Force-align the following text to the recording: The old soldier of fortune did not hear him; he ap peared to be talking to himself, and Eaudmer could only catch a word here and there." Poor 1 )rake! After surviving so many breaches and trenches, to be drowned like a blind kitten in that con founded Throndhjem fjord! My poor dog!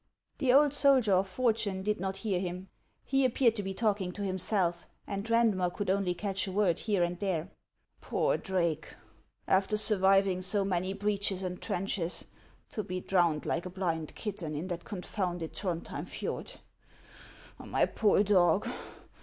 The 0.39 0.51
old 0.51 0.73
soldier 0.73 1.13
of 1.13 1.27
fortune 1.29 1.83
did 1.83 1.99
not 1.99 2.17
hear 2.25 2.39
him; 2.39 2.69
he 3.05 3.23
ap 3.23 3.35
peared 3.35 3.55
to 3.57 3.61
be 3.61 3.75
talking 3.75 4.11
to 4.13 4.23
himself, 4.23 4.87
and 5.05 5.23
Eaudmer 5.23 5.71
could 5.71 5.91
only 5.91 6.15
catch 6.15 6.47
a 6.47 6.51
word 6.51 6.79
here 6.79 7.03
and 7.03 7.19
there." 7.19 7.51
Poor 8.01 8.29
1 8.35 8.41
)rake! 8.55 8.95
After 9.47 9.77
surviving 9.77 10.41
so 10.41 10.65
many 10.65 10.93
breaches 10.93 11.43
and 11.43 11.61
trenches, 11.61 12.25
to 12.71 12.83
be 12.83 12.99
drowned 12.99 13.45
like 13.45 13.67
a 13.67 13.69
blind 13.69 14.15
kitten 14.15 14.55
in 14.55 14.69
that 14.69 14.85
con 14.85 15.03
founded 15.03 15.53
Throndhjem 15.53 16.07
fjord! 16.07 16.53
My 17.59 17.85
poor 17.85 18.23
dog! 18.23 18.67